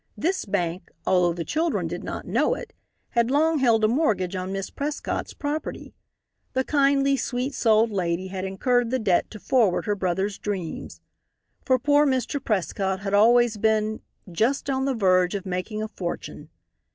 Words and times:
This 0.17 0.45
bank, 0.45 0.89
although 1.05 1.33
the 1.35 1.45
children 1.45 1.85
did 1.85 2.03
not 2.03 2.25
know 2.25 2.55
it, 2.55 2.73
had 3.09 3.29
long 3.29 3.59
held 3.59 3.83
a 3.83 3.87
mortgage 3.87 4.35
on 4.35 4.51
Miss 4.51 4.71
Prescott's 4.71 5.35
property. 5.35 5.93
The 6.53 6.63
kindly, 6.63 7.15
sweet 7.17 7.53
souled 7.53 7.91
lady 7.91 8.29
had 8.29 8.43
incurred 8.43 8.89
the 8.89 8.97
debt 8.97 9.29
to 9.29 9.39
forward 9.39 9.85
her 9.85 9.93
brother's 9.93 10.39
dreams. 10.39 11.01
For 11.67 11.77
poor 11.77 12.07
Mr. 12.07 12.43
Prescott 12.43 13.01
had 13.01 13.13
always 13.13 13.57
been 13.57 14.01
"just 14.31 14.71
on 14.71 14.85
the 14.85 14.95
verge 14.95 15.35
of 15.35 15.45
making 15.45 15.83
a 15.83 15.87
fortune." 15.87 16.49